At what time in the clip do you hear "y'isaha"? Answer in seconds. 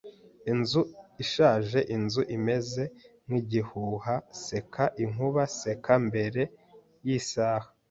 7.05-7.67